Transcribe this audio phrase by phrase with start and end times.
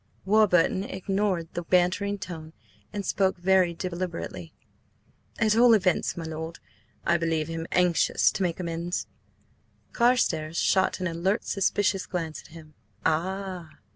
[0.25, 2.53] Warburton ignored the bantering tone
[2.91, 4.51] and spoke very deliberately.
[5.37, 6.57] "At all events, my lord,
[7.05, 9.05] I believe him anxious to make–amends."
[9.93, 12.73] Carstares shot an alert, suspicious glance at him.
[13.05, 13.73] "Ah!"